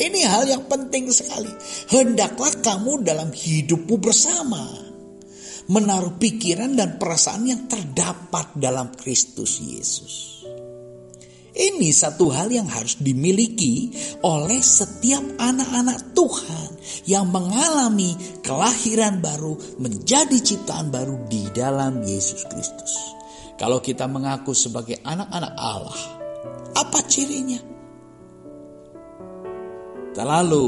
ini 0.00 0.24
hal 0.24 0.48
yang 0.48 0.64
penting 0.64 1.12
sekali. 1.12 1.52
Hendaklah 1.92 2.56
kamu 2.64 3.04
dalam 3.04 3.36
hidupmu 3.36 4.00
bersama 4.00 4.64
menaruh 5.68 6.16
pikiran 6.16 6.72
dan 6.72 6.96
perasaan 6.96 7.44
yang 7.52 7.68
terdapat 7.68 8.56
dalam 8.56 8.96
Kristus 8.96 9.60
Yesus. 9.60 10.39
Ini 11.60 11.92
satu 11.92 12.32
hal 12.32 12.48
yang 12.48 12.64
harus 12.72 12.96
dimiliki 12.96 13.92
oleh 14.24 14.64
setiap 14.64 15.20
anak-anak 15.36 16.16
Tuhan 16.16 16.70
yang 17.04 17.28
mengalami 17.28 18.16
kelahiran 18.40 19.20
baru, 19.20 19.60
menjadi 19.76 20.40
ciptaan 20.40 20.88
baru 20.88 21.28
di 21.28 21.52
dalam 21.52 22.00
Yesus 22.00 22.48
Kristus. 22.48 22.96
Kalau 23.60 23.84
kita 23.84 24.08
mengaku 24.08 24.56
sebagai 24.56 25.04
anak-anak 25.04 25.52
Allah, 25.60 26.00
apa 26.72 26.98
cirinya? 27.04 27.60
Terlalu 30.16 30.66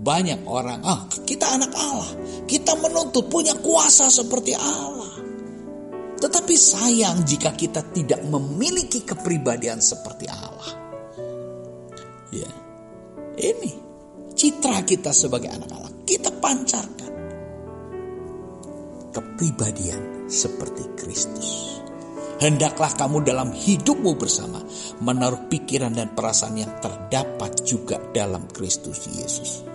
banyak 0.00 0.48
orang, 0.48 0.80
ah 0.80 1.04
kita 1.28 1.60
anak 1.60 1.76
Allah, 1.76 2.10
kita 2.48 2.72
menuntut 2.80 3.28
punya 3.28 3.52
kuasa 3.60 4.08
seperti 4.08 4.56
Allah. 4.56 5.01
Tetapi 6.22 6.54
sayang 6.54 7.26
jika 7.26 7.50
kita 7.50 7.82
tidak 7.90 8.22
memiliki 8.22 9.02
kepribadian 9.02 9.82
seperti 9.82 10.30
Allah. 10.30 10.70
Ya. 12.30 12.52
Ini 13.42 13.70
citra 14.38 14.86
kita 14.86 15.10
sebagai 15.10 15.50
anak 15.50 15.70
Allah. 15.74 15.92
Kita 16.06 16.30
pancarkan 16.30 17.12
kepribadian 19.10 20.30
seperti 20.30 20.94
Kristus. 20.94 21.82
Hendaklah 22.38 22.94
kamu 22.94 23.26
dalam 23.26 23.50
hidupmu 23.50 24.14
bersama 24.14 24.62
menaruh 25.02 25.50
pikiran 25.50 25.90
dan 25.90 26.14
perasaan 26.14 26.54
yang 26.54 26.74
terdapat 26.78 27.66
juga 27.66 27.98
dalam 28.14 28.46
Kristus 28.50 29.10
Yesus. 29.10 29.66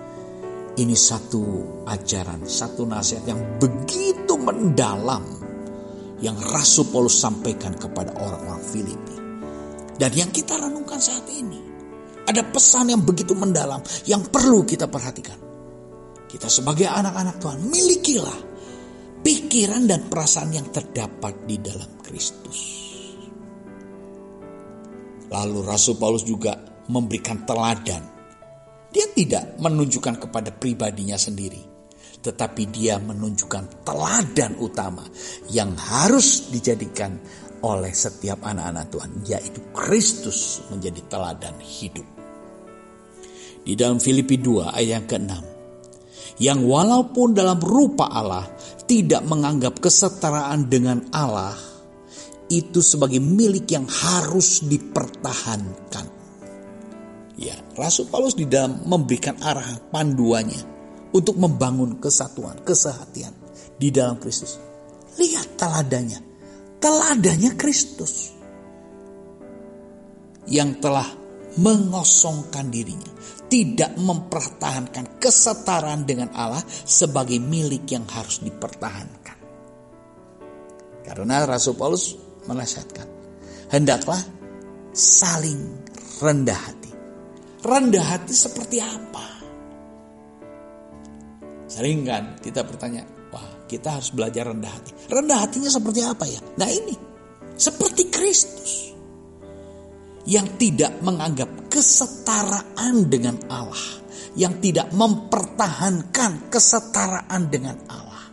Ini 0.80 0.96
satu 0.96 1.44
ajaran, 1.88 2.48
satu 2.48 2.88
nasihat 2.88 3.24
yang 3.28 3.42
begitu 3.60 4.36
mendalam 4.40 5.37
yang 6.23 6.38
Rasul 6.38 6.89
Paulus 6.89 7.17
sampaikan 7.17 7.77
kepada 7.77 8.13
orang-orang 8.17 8.63
Filipi. 8.63 9.15
Dan 9.97 10.12
yang 10.13 10.30
kita 10.30 10.58
renungkan 10.58 11.01
saat 11.01 11.25
ini, 11.30 11.62
ada 12.27 12.43
pesan 12.43 12.93
yang 12.93 13.01
begitu 13.01 13.34
mendalam 13.34 13.82
yang 14.06 14.25
perlu 14.27 14.62
kita 14.67 14.86
perhatikan. 14.86 15.39
Kita 16.27 16.51
sebagai 16.51 16.86
anak-anak 16.91 17.36
Tuhan, 17.39 17.60
milikilah 17.65 18.39
pikiran 19.23 19.84
dan 19.88 20.08
perasaan 20.08 20.51
yang 20.53 20.67
terdapat 20.69 21.47
di 21.47 21.58
dalam 21.60 21.99
Kristus. 22.03 22.60
Lalu 25.27 25.60
Rasul 25.67 25.99
Paulus 25.99 26.23
juga 26.23 26.56
memberikan 26.88 27.43
teladan. 27.43 28.03
Dia 28.88 29.12
tidak 29.12 29.60
menunjukkan 29.60 30.27
kepada 30.27 30.56
pribadinya 30.56 31.19
sendiri, 31.19 31.60
tetapi 32.28 32.68
dia 32.68 33.00
menunjukkan 33.00 33.88
teladan 33.88 34.60
utama 34.60 35.08
yang 35.48 35.72
harus 35.80 36.52
dijadikan 36.52 37.16
oleh 37.63 37.96
setiap 37.96 38.44
anak-anak 38.44 38.92
Tuhan, 38.92 39.12
yaitu 39.24 39.63
Kristus 39.72 40.60
menjadi 40.68 41.00
teladan 41.08 41.56
hidup. 41.63 42.04
Di 43.63 43.80
dalam 43.80 44.04
Filipi 44.04 44.36
2 44.44 44.76
ayat 44.76 44.92
yang 44.92 45.06
ke-6, 45.08 45.34
yang 46.44 46.60
walaupun 46.68 47.32
dalam 47.32 47.63
rupa 47.63 48.12
Allah 48.12 48.44
tidak 48.84 49.24
menganggap 49.24 49.80
kesetaraan 49.80 50.68
dengan 50.68 51.08
Allah 51.16 51.56
itu 52.52 52.80
sebagai 52.84 53.24
milik 53.24 53.72
yang 53.72 53.88
harus 53.88 54.68
dipertahankan. 54.68 56.06
Ya, 57.40 57.56
Rasul 57.76 58.12
Paulus 58.12 58.36
di 58.36 58.48
dalam 58.48 58.84
memberikan 58.88 59.36
arah 59.44 59.78
panduannya 59.92 60.77
untuk 61.17 61.34
membangun 61.41 61.97
kesatuan, 61.97 62.62
kesehatian 62.62 63.34
di 63.82 63.89
dalam 63.89 64.21
Kristus. 64.21 64.62
Lihat 65.17 65.58
teladannya. 65.58 66.21
Teladannya 66.77 67.51
Kristus. 67.58 68.38
Yang 70.45 70.77
telah 70.77 71.10
mengosongkan 71.58 72.69
dirinya. 72.69 73.10
Tidak 73.49 73.97
mempertahankan 73.97 75.17
kesetaraan 75.17 76.06
dengan 76.06 76.30
Allah 76.38 76.62
sebagai 76.67 77.41
milik 77.41 77.89
yang 77.89 78.06
harus 78.06 78.45
dipertahankan. 78.45 79.38
Karena 81.01 81.47
Rasul 81.47 81.73
Paulus 81.73 82.13
menasihatkan. 82.45 83.08
Hendaklah 83.71 84.19
saling 84.91 85.82
rendah 86.19 86.60
hati. 86.60 86.91
Rendah 87.63 88.06
hati 88.06 88.36
seperti 88.36 88.77
apa? 88.84 89.27
Sering 91.78 92.10
kan 92.10 92.42
kita 92.42 92.66
bertanya, 92.66 93.06
wah 93.30 93.70
kita 93.70 94.02
harus 94.02 94.10
belajar 94.10 94.50
rendah 94.50 94.74
hati. 94.74 94.92
Rendah 95.13 95.46
hatinya 95.46 95.70
seperti 95.70 96.02
apa 96.02 96.26
ya? 96.26 96.42
Nah 96.58 96.66
ini, 96.74 96.96
seperti 97.54 98.10
Kristus. 98.10 98.98
Yang 100.26 100.48
tidak 100.58 100.98
menganggap 101.06 101.70
kesetaraan 101.70 103.06
dengan 103.06 103.38
Allah. 103.54 104.02
Yang 104.34 104.54
tidak 104.66 104.90
mempertahankan 104.90 106.50
kesetaraan 106.50 107.42
dengan 107.48 107.78
Allah. 107.86 108.26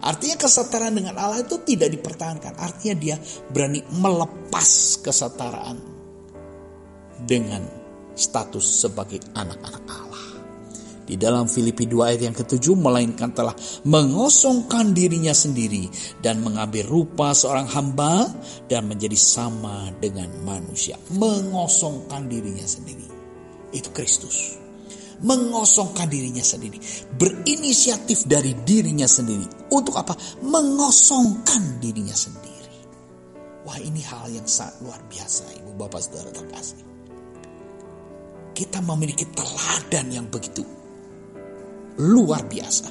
Artinya 0.00 0.38
kesetaraan 0.38 0.94
dengan 0.94 1.18
Allah 1.18 1.42
itu 1.42 1.58
tidak 1.66 1.90
dipertahankan. 1.90 2.54
Artinya 2.54 2.96
dia 2.96 3.16
berani 3.50 3.82
melepas 3.98 4.96
kesetaraan 5.02 5.76
dengan 7.26 7.66
status 8.16 8.86
sebagai 8.86 9.20
anak-anak 9.36 9.84
Allah. 9.90 10.09
Di 11.10 11.18
dalam 11.18 11.50
Filipi 11.50 11.90
2 11.90 12.06
ayat 12.06 12.22
yang 12.30 12.36
ketujuh 12.38 12.78
melainkan 12.78 13.34
telah 13.34 13.58
mengosongkan 13.82 14.94
dirinya 14.94 15.34
sendiri 15.34 15.90
dan 16.22 16.38
mengambil 16.38 16.86
rupa 16.86 17.34
seorang 17.34 17.66
hamba 17.66 18.30
dan 18.70 18.86
menjadi 18.86 19.18
sama 19.18 19.90
dengan 19.98 20.30
manusia. 20.46 20.94
Mengosongkan 21.10 22.30
dirinya 22.30 22.62
sendiri. 22.62 23.10
Itu 23.74 23.90
Kristus. 23.90 24.54
Mengosongkan 25.26 26.06
dirinya 26.06 26.46
sendiri. 26.46 26.78
Berinisiatif 27.18 28.30
dari 28.30 28.54
dirinya 28.62 29.10
sendiri. 29.10 29.66
Untuk 29.74 29.98
apa? 29.98 30.14
Mengosongkan 30.46 31.82
dirinya 31.82 32.14
sendiri. 32.14 32.86
Wah 33.66 33.82
ini 33.82 33.98
hal 34.06 34.30
yang 34.30 34.46
sangat 34.46 34.78
luar 34.78 35.02
biasa 35.10 35.58
ibu 35.58 35.74
bapak 35.74 36.00
saudara 36.06 36.30
terkasih. 36.30 36.78
Kita 38.54 38.78
memiliki 38.78 39.26
teladan 39.34 40.06
yang 40.14 40.26
begitu 40.30 40.79
luar 41.98 42.46
biasa. 42.46 42.88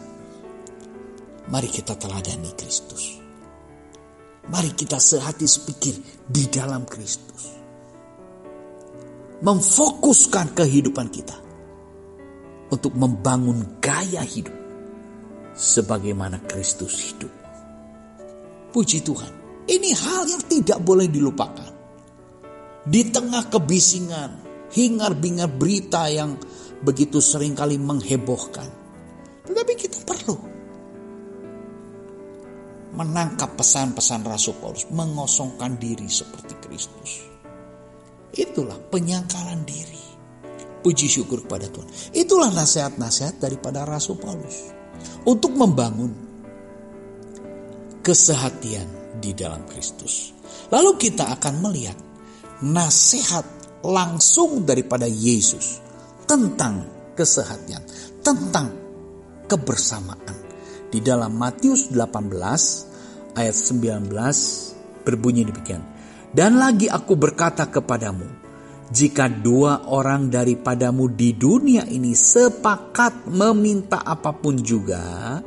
Mari 1.49 1.69
kita 1.71 1.95
teladani 1.95 2.51
Kristus. 2.53 3.17
Mari 4.49 4.73
kita 4.73 4.97
sehati 4.97 5.45
sepikir 5.45 5.95
di 6.25 6.49
dalam 6.49 6.83
Kristus. 6.89 7.43
Memfokuskan 9.39 10.51
kehidupan 10.51 11.07
kita 11.13 11.37
untuk 12.69 12.93
membangun 12.97 13.79
gaya 13.79 14.21
hidup 14.25 14.53
sebagaimana 15.55 16.43
Kristus 16.43 16.97
hidup. 17.11 17.33
Puji 18.69 19.01
Tuhan. 19.01 19.33
Ini 19.69 19.89
hal 19.93 20.23
yang 20.25 20.43
tidak 20.49 20.79
boleh 20.81 21.05
dilupakan. 21.05 21.71
Di 22.89 23.05
tengah 23.13 23.53
kebisingan, 23.53 24.31
hingar-bingar 24.73 25.49
berita 25.49 26.09
yang 26.09 26.37
begitu 26.81 27.21
sering 27.21 27.53
kali 27.53 27.77
menghebohkan. 27.77 28.78
Tetapi 29.49 29.73
kita 29.73 30.05
perlu 30.05 30.37
menangkap 32.93 33.57
pesan-pesan 33.57 34.21
Rasul 34.25 34.57
Paulus, 34.61 34.85
mengosongkan 34.93 35.77
diri 35.81 36.05
seperti 36.05 36.53
Kristus. 36.61 37.25
Itulah 38.33 38.77
penyangkalan 38.93 39.65
diri. 39.65 39.97
Puji 40.79 41.11
syukur 41.11 41.43
kepada 41.43 41.67
Tuhan. 41.67 41.89
Itulah 42.15 42.53
nasihat-nasihat 42.55 43.41
daripada 43.41 43.83
Rasul 43.83 44.15
Paulus. 44.15 44.71
Untuk 45.27 45.57
membangun 45.57 46.11
kesehatian 47.99 49.19
di 49.19 49.35
dalam 49.35 49.67
Kristus. 49.67 50.31
Lalu 50.71 50.95
kita 50.95 51.35
akan 51.35 51.55
melihat 51.59 51.97
nasihat 52.63 53.43
langsung 53.83 54.63
daripada 54.63 55.07
Yesus 55.07 55.79
tentang 56.27 56.87
kesehatan, 57.15 57.83
tentang 58.23 58.88
kebersamaan. 59.49 60.37
Di 60.89 61.01
dalam 61.01 61.33
Matius 61.33 61.89
18 61.89 63.33
ayat 63.33 63.55
19 63.57 64.13
berbunyi 65.01 65.49
demikian. 65.49 65.81
Dan 66.29 66.61
lagi 66.61 66.85
aku 66.85 67.17
berkata 67.17 67.65
kepadamu, 67.65 68.25
jika 68.93 69.25
dua 69.29 69.89
orang 69.89 70.29
daripadamu 70.29 71.09
di 71.13 71.33
dunia 71.33 71.85
ini 71.89 72.13
sepakat 72.13 73.25
meminta 73.29 74.05
apa 74.05 74.33
pun 74.33 74.57
juga, 74.61 75.37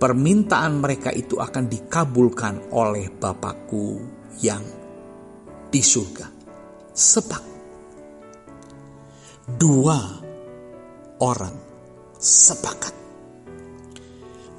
permintaan 0.00 0.80
mereka 0.80 1.12
itu 1.12 1.36
akan 1.36 1.68
dikabulkan 1.68 2.72
oleh 2.72 3.12
Bapakku 3.12 4.00
yang 4.40 4.64
di 5.68 5.80
surga. 5.84 6.28
Sebab 6.92 7.42
dua 9.56 9.98
orang 11.20 11.56
sepakat. 12.16 13.01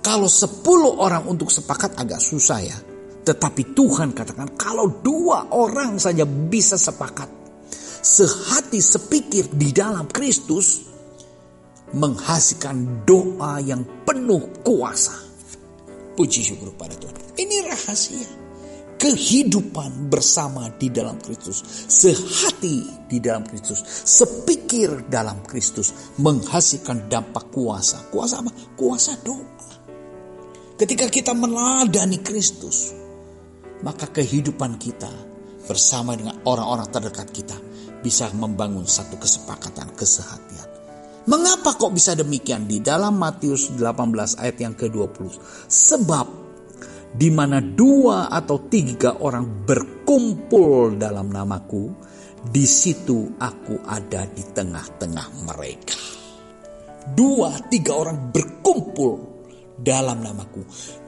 Kalau 0.04 0.28
sepuluh 0.28 1.00
orang 1.00 1.26
untuk 1.32 1.48
sepakat 1.48 1.96
agak 1.96 2.20
susah 2.20 2.60
ya. 2.60 2.78
Tetapi 3.24 3.72
Tuhan 3.72 4.12
katakan 4.12 4.52
kalau 4.60 5.00
dua 5.00 5.48
orang 5.56 5.96
saja 5.96 6.28
bisa 6.28 6.76
sepakat. 6.76 7.32
Sehati 8.04 8.84
sepikir 8.84 9.48
di 9.56 9.72
dalam 9.72 10.12
Kristus 10.12 10.92
menghasilkan 11.96 13.08
doa 13.08 13.64
yang 13.64 13.88
penuh 14.04 14.60
kuasa 14.60 15.24
Puji 16.14 16.46
syukur 16.46 16.70
pada 16.78 16.94
Tuhan. 16.94 17.16
Ini 17.34 17.66
rahasia. 17.66 18.46
Kehidupan 19.02 20.14
bersama 20.14 20.70
di 20.78 20.94
dalam 20.94 21.18
Kristus. 21.18 21.66
Sehati 21.90 23.10
di 23.10 23.18
dalam 23.18 23.44
Kristus. 23.50 23.82
Sepikir 24.06 25.10
dalam 25.10 25.42
Kristus. 25.42 26.14
Menghasilkan 26.22 27.10
dampak 27.10 27.50
kuasa. 27.50 28.14
Kuasa 28.14 28.46
apa? 28.46 28.54
Kuasa 28.78 29.18
doa. 29.26 29.73
Ketika 30.74 31.06
kita 31.06 31.38
meladani 31.38 32.18
Kristus. 32.26 32.98
Maka 33.84 34.08
kehidupan 34.10 34.80
kita 34.80 35.12
bersama 35.68 36.18
dengan 36.18 36.42
orang-orang 36.48 36.90
terdekat 36.90 37.30
kita. 37.30 37.58
Bisa 38.02 38.32
membangun 38.34 38.84
satu 38.84 39.16
kesepakatan, 39.22 39.94
kesehatian. 39.94 40.68
Mengapa 41.30 41.78
kok 41.78 41.94
bisa 41.94 42.18
demikian? 42.18 42.68
Di 42.68 42.84
dalam 42.84 43.16
Matius 43.16 43.72
18 43.76 44.42
ayat 44.42 44.58
yang 44.60 44.76
ke-20. 44.76 45.30
Sebab 45.70 46.28
di 47.14 47.30
mana 47.30 47.62
dua 47.62 48.34
atau 48.34 48.66
tiga 48.66 49.22
orang 49.22 49.64
berkumpul 49.64 50.98
dalam 50.98 51.30
namaku, 51.30 51.94
di 52.44 52.66
situ 52.66 53.38
aku 53.40 53.86
ada 53.88 54.26
di 54.26 54.42
tengah-tengah 54.42 55.28
mereka. 55.48 55.96
Dua, 57.14 57.56
tiga 57.72 57.94
orang 58.00 58.34
berkumpul 58.34 59.33
dalam 59.78 60.22
namaku. 60.22 60.62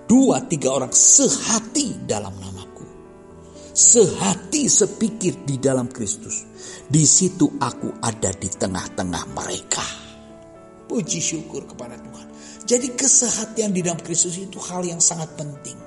Dua, 0.05 0.41
tiga 0.45 0.69
orang 0.73 0.93
sehati 0.93 2.05
dalam 2.05 2.33
namaku. 2.37 2.85
Sehati 3.75 4.69
sepikir 4.69 5.43
di 5.43 5.57
dalam 5.57 5.89
Kristus. 5.89 6.45
Di 6.85 7.03
situ 7.03 7.57
aku 7.57 7.99
ada 7.99 8.31
di 8.31 8.47
tengah-tengah 8.47 9.23
mereka. 9.33 9.85
Puji 10.85 11.19
syukur 11.19 11.65
kepada 11.65 11.97
Tuhan. 11.97 12.27
Jadi 12.65 12.93
kesehatan 12.93 13.73
di 13.73 13.81
dalam 13.81 14.01
Kristus 14.01 14.37
itu 14.37 14.61
hal 14.61 14.85
yang 14.85 15.01
sangat 15.01 15.33
penting. 15.33 15.77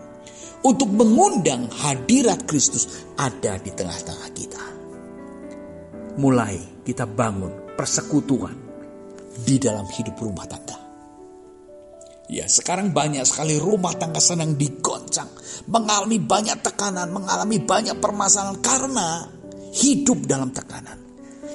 Untuk 0.66 0.90
mengundang 0.90 1.70
hadirat 1.70 2.42
Kristus 2.50 3.06
ada 3.14 3.62
di 3.62 3.70
tengah-tengah 3.70 4.30
kita. 4.34 4.64
Mulai 6.18 6.82
kita 6.82 7.06
bangun 7.06 7.78
persekutuan 7.78 8.58
di 9.46 9.62
dalam 9.62 9.86
hidup 9.86 10.18
rumah 10.18 10.50
tangga. 10.50 10.87
Ya 12.28 12.44
sekarang 12.44 12.92
banyak 12.92 13.24
sekali 13.24 13.56
rumah 13.56 13.96
tangga 13.96 14.20
senang 14.20 14.54
digoncang. 14.60 15.32
Mengalami 15.68 16.20
banyak 16.20 16.60
tekanan, 16.60 17.08
mengalami 17.08 17.56
banyak 17.60 17.96
permasalahan 17.96 18.60
karena 18.60 19.24
hidup 19.72 20.28
dalam 20.28 20.52
tekanan. 20.52 21.00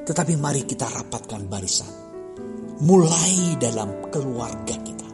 Tetapi 0.04 0.34
mari 0.36 0.66
kita 0.66 0.90
rapatkan 0.90 1.46
barisan 1.46 2.04
mulai 2.84 3.56
dalam 3.62 4.10
keluarga 4.12 4.76
kita. 4.76 5.08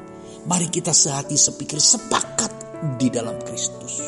Mari 0.50 0.68
kita 0.72 0.96
sehati 0.96 1.36
sepikir 1.36 1.78
sepakat 1.78 2.52
di 2.98 3.12
dalam 3.12 3.38
Kristus. 3.44 4.02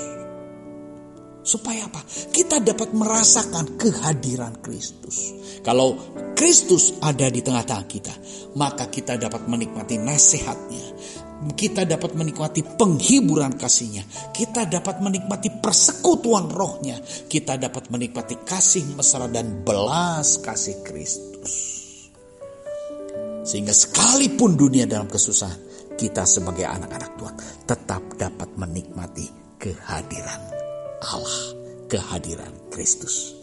Supaya 1.42 1.90
apa? 1.90 2.02
Kita 2.32 2.62
dapat 2.62 2.94
merasakan 2.94 3.76
kehadiran 3.76 4.62
Kristus. 4.62 5.34
Kalau 5.66 5.98
Kristus 6.38 6.98
ada 7.02 7.28
di 7.30 7.42
tengah-tengah 7.42 7.86
kita, 7.90 8.14
maka 8.58 8.88
kita 8.90 9.18
dapat 9.18 9.46
menikmati 9.50 9.98
nasihatnya. 9.98 10.86
Kita 11.42 11.90
dapat 11.90 12.14
menikmati 12.14 12.62
penghiburan 12.62 13.58
kasihnya. 13.58 14.06
Kita 14.30 14.70
dapat 14.70 15.02
menikmati 15.02 15.50
persekutuan 15.58 16.54
rohnya. 16.54 17.02
Kita 17.02 17.58
dapat 17.58 17.90
menikmati 17.90 18.46
kasih 18.46 18.94
mesra 18.94 19.26
dan 19.26 19.66
belas 19.66 20.38
kasih 20.46 20.86
Kristus. 20.86 21.54
Sehingga 23.42 23.74
sekalipun 23.74 24.54
dunia 24.54 24.86
dalam 24.86 25.10
kesusahan, 25.10 25.58
kita 25.98 26.30
sebagai 26.30 26.70
anak-anak 26.70 27.12
Tuhan 27.18 27.36
tetap 27.66 28.04
dapat 28.22 28.50
menikmati 28.54 29.26
kehadiran 29.58 30.42
Allah, 31.02 31.58
kehadiran 31.90 32.54
Kristus. 32.70 33.34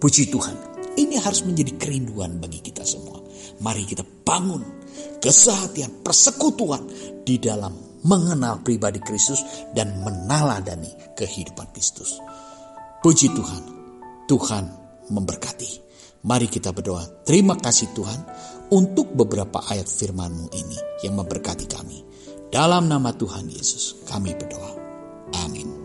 Puji 0.00 0.32
Tuhan, 0.32 0.56
ini 0.96 1.20
harus 1.20 1.44
menjadi 1.44 1.76
kerinduan 1.76 2.40
bagi 2.40 2.64
kita 2.64 2.80
semua. 2.82 3.20
Mari 3.60 3.84
kita 3.84 4.02
bangun 4.24 4.81
kesehatian, 5.18 6.02
persekutuan 6.02 6.84
di 7.22 7.38
dalam 7.38 7.72
mengenal 8.02 8.60
pribadi 8.62 8.98
Kristus 8.98 9.42
dan 9.72 10.02
menaladani 10.02 11.14
kehidupan 11.14 11.70
Kristus. 11.70 12.18
Puji 13.02 13.30
Tuhan, 13.34 13.62
Tuhan 14.26 14.64
memberkati. 15.10 15.70
Mari 16.22 16.46
kita 16.46 16.70
berdoa. 16.70 17.26
Terima 17.26 17.58
kasih 17.58 17.90
Tuhan 17.94 18.20
untuk 18.70 19.10
beberapa 19.10 19.58
ayat 19.66 19.90
firman-Mu 19.90 20.46
ini 20.54 20.78
yang 21.02 21.18
memberkati 21.18 21.66
kami. 21.66 21.98
Dalam 22.52 22.86
nama 22.86 23.10
Tuhan 23.10 23.50
Yesus 23.50 24.06
kami 24.06 24.30
berdoa. 24.38 24.70
Amin. 25.42 25.81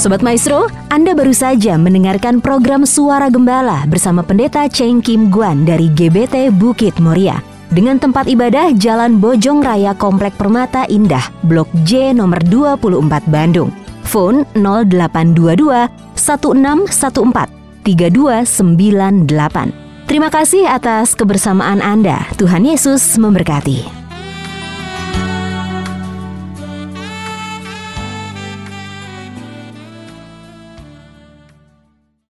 Sobat 0.00 0.24
Maestro, 0.24 0.64
Anda 0.88 1.12
baru 1.12 1.36
saja 1.36 1.76
mendengarkan 1.76 2.40
program 2.40 2.88
Suara 2.88 3.28
Gembala 3.28 3.84
bersama 3.84 4.24
Pendeta 4.24 4.64
Cheng 4.64 5.04
Kim 5.04 5.28
Guan 5.28 5.68
dari 5.68 5.92
GBT 5.92 6.48
Bukit 6.56 6.96
Moria. 7.04 7.36
Dengan 7.68 8.00
tempat 8.00 8.24
ibadah 8.24 8.72
Jalan 8.80 9.20
Bojong 9.20 9.60
Raya 9.60 9.92
Komplek 9.92 10.40
Permata 10.40 10.88
Indah, 10.88 11.28
Blok 11.44 11.68
J 11.84 12.16
nomor 12.16 12.40
24 12.48 13.28
Bandung. 13.28 13.68
Phone 14.08 14.48
0822 14.56 15.68
1614 16.16 17.84
3298. 17.84 20.08
Terima 20.08 20.32
kasih 20.32 20.64
atas 20.64 21.12
kebersamaan 21.12 21.84
Anda. 21.84 22.24
Tuhan 22.40 22.64
Yesus 22.64 23.04
memberkati. 23.20 23.99